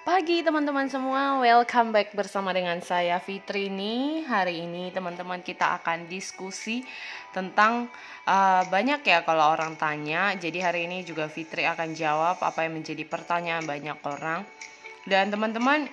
[0.00, 4.24] pagi teman-teman semua, welcome back bersama dengan saya Fitri nih.
[4.24, 6.80] Hari ini teman-teman kita akan diskusi
[7.36, 7.84] tentang
[8.24, 10.32] uh, banyak ya kalau orang tanya.
[10.40, 14.48] Jadi hari ini juga Fitri akan jawab apa yang menjadi pertanyaan banyak orang.
[15.04, 15.84] Dan teman-teman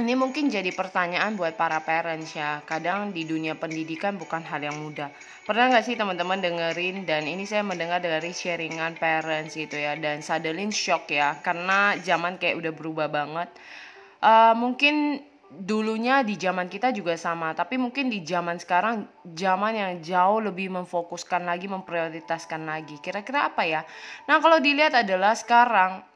[0.00, 2.64] ini mungkin jadi pertanyaan buat para parents ya.
[2.64, 5.12] Kadang di dunia pendidikan bukan hal yang mudah.
[5.44, 10.24] Pernah nggak sih teman-teman dengerin dan ini saya mendengar dari sharingan parents gitu ya dan
[10.24, 13.48] suddenly shock ya karena zaman kayak udah berubah banget.
[14.20, 19.92] Uh, mungkin dulunya di zaman kita juga sama, tapi mungkin di zaman sekarang zaman yang
[19.98, 23.02] jauh lebih memfokuskan lagi, memprioritaskan lagi.
[23.02, 23.82] Kira-kira apa ya?
[24.30, 26.06] Nah kalau dilihat adalah sekarang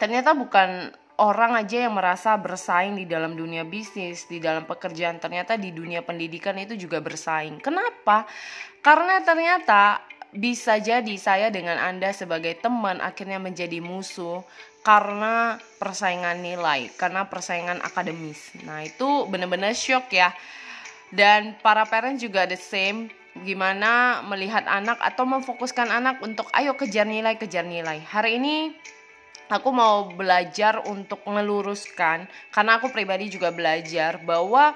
[0.00, 5.54] ternyata bukan orang aja yang merasa bersaing di dalam dunia bisnis, di dalam pekerjaan, ternyata
[5.54, 7.62] di dunia pendidikan itu juga bersaing.
[7.62, 8.26] Kenapa?
[8.82, 10.02] Karena ternyata
[10.34, 14.42] bisa jadi saya dengan Anda sebagai teman akhirnya menjadi musuh
[14.82, 18.52] karena persaingan nilai, karena persaingan akademis.
[18.66, 20.34] Nah, itu benar-benar shock ya.
[21.14, 23.06] Dan para parents juga the same
[23.46, 28.02] gimana melihat anak atau memfokuskan anak untuk ayo kejar nilai, kejar nilai.
[28.02, 28.74] Hari ini
[29.48, 34.72] aku mau belajar untuk meluruskan karena aku pribadi juga belajar bahwa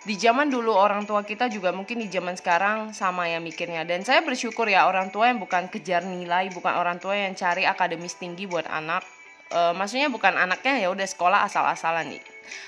[0.00, 3.84] di zaman dulu orang tua kita juga mungkin di zaman sekarang sama ya mikirnya.
[3.84, 7.68] Dan saya bersyukur ya orang tua yang bukan kejar nilai bukan orang tua yang cari
[7.68, 9.04] akademis tinggi buat anak.
[9.52, 12.22] E, maksudnya bukan anaknya ya udah sekolah asal-asalan nih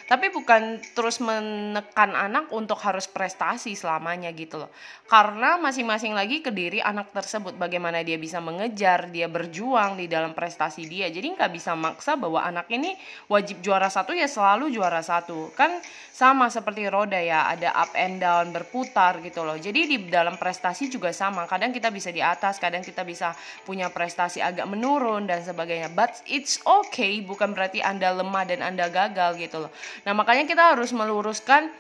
[0.06, 4.70] tapi bukan terus menekan anak untuk harus prestasi selamanya gitu loh.
[5.08, 7.56] Karena masing-masing lagi ke diri anak tersebut.
[7.60, 11.12] Bagaimana dia bisa mengejar dia berjuang di dalam prestasi dia.
[11.12, 12.96] Jadi nggak bisa maksa bahwa anak ini
[13.28, 15.52] wajib juara satu ya selalu juara satu.
[15.52, 15.80] Kan
[16.12, 19.56] sama seperti roda ya ada up and down berputar gitu loh.
[19.60, 21.44] Jadi di dalam prestasi juga sama.
[21.44, 23.32] Kadang kita bisa di atas kadang kita bisa
[23.64, 25.92] punya prestasi agak menurun dan sebagainya.
[25.92, 29.71] But it's okay bukan berarti anda lemah dan anda gagal gitu loh
[30.04, 31.70] Nah, makanya kita harus meluruskan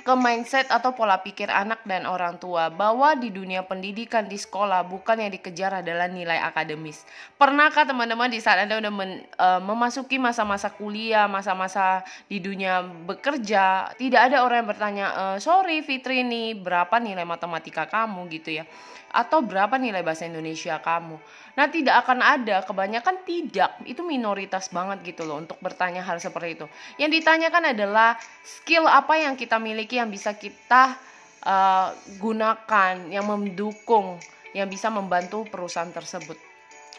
[0.00, 4.88] ke mindset atau pola pikir anak dan orang tua bahwa di dunia pendidikan di sekolah
[4.88, 7.04] bukan yang dikejar adalah nilai akademis.
[7.36, 13.92] Pernahkah teman-teman di saat Anda sudah men, e, memasuki masa-masa kuliah, masa-masa di dunia bekerja,
[14.00, 18.64] tidak ada orang yang bertanya, e, "Sorry Fitri ini berapa nilai matematika kamu?" gitu ya
[19.10, 21.18] atau berapa nilai bahasa Indonesia kamu.
[21.58, 23.74] Nah, tidak akan ada, kebanyakan tidak.
[23.82, 26.66] Itu minoritas banget gitu loh untuk bertanya hal seperti itu.
[26.96, 28.14] Yang ditanyakan adalah
[28.46, 30.96] skill apa yang kita miliki yang bisa kita
[31.44, 34.16] uh, gunakan, yang mendukung,
[34.56, 36.36] yang bisa membantu perusahaan tersebut.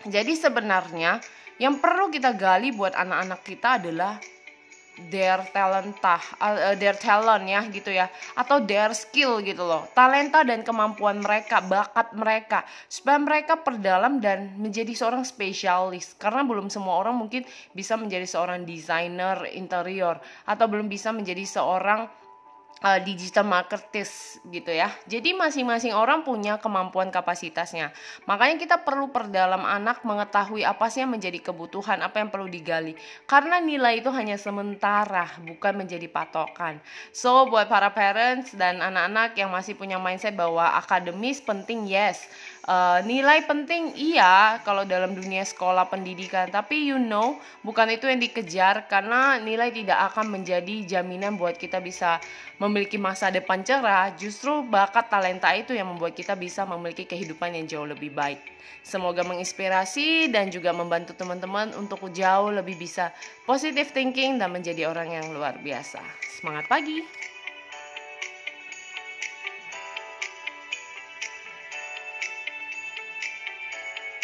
[0.05, 1.21] Jadi sebenarnya
[1.61, 4.17] yang perlu kita gali buat anak-anak kita adalah
[5.09, 8.09] their talenta uh, their talent ya gitu ya.
[8.33, 9.85] Atau their skill gitu loh.
[9.93, 12.65] Talenta dan kemampuan mereka bakat mereka.
[12.89, 16.17] Supaya mereka perdalam dan menjadi seorang spesialis.
[16.17, 17.45] Karena belum semua orang mungkin
[17.77, 20.17] bisa menjadi seorang desainer interior.
[20.45, 22.20] Atau belum bisa menjadi seorang
[22.81, 24.89] uh, digital marketers gitu ya.
[25.05, 27.93] Jadi masing-masing orang punya kemampuan kapasitasnya.
[28.25, 32.97] Makanya kita perlu perdalam anak mengetahui apa sih yang menjadi kebutuhan, apa yang perlu digali.
[33.29, 36.81] Karena nilai itu hanya sementara, bukan menjadi patokan.
[37.13, 42.27] So buat para parents dan anak-anak yang masih punya mindset bahwa akademis penting, yes
[42.61, 48.21] Uh, nilai penting iya kalau dalam dunia sekolah pendidikan, tapi you know bukan itu yang
[48.21, 52.21] dikejar karena nilai tidak akan menjadi jaminan buat kita bisa
[52.61, 54.13] memiliki masa depan cerah.
[54.13, 58.37] Justru bakat talenta itu yang membuat kita bisa memiliki kehidupan yang jauh lebih baik.
[58.85, 63.09] Semoga menginspirasi dan juga membantu teman-teman untuk jauh lebih bisa
[63.49, 66.01] positive thinking dan menjadi orang yang luar biasa.
[66.37, 67.30] Semangat pagi!